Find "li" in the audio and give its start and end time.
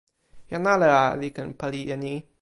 1.19-1.29